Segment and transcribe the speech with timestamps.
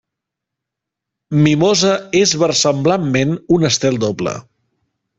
[1.43, 1.93] Mimosa
[2.23, 4.39] és versemblantment un estel doble.